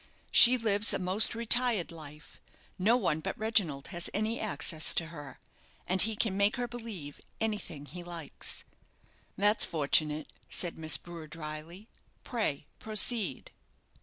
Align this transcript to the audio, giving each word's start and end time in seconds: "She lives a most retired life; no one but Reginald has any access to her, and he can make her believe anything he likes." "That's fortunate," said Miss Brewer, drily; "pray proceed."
"She 0.31 0.57
lives 0.57 0.95
a 0.95 0.97
most 0.97 1.35
retired 1.35 1.91
life; 1.91 2.41
no 2.79 2.97
one 2.97 3.19
but 3.19 3.37
Reginald 3.37 3.89
has 3.89 4.09
any 4.15 4.39
access 4.39 4.95
to 4.95 5.05
her, 5.09 5.39
and 5.85 6.01
he 6.01 6.15
can 6.15 6.35
make 6.35 6.55
her 6.55 6.67
believe 6.67 7.21
anything 7.39 7.85
he 7.85 8.01
likes." 8.01 8.63
"That's 9.37 9.63
fortunate," 9.63 10.33
said 10.49 10.75
Miss 10.79 10.97
Brewer, 10.97 11.27
drily; 11.27 11.87
"pray 12.23 12.65
proceed." 12.79 13.51